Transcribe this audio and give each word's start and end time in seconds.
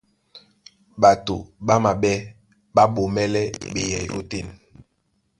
Ɓato 1.01 1.35
ɓá 1.65 1.75
maɓɛ́ 1.83 2.15
ɓá 2.73 2.83
ɓomɛ́lɛ́ 2.93 3.45
ɓeyɛy 3.73 4.05
ótên. 4.17 4.47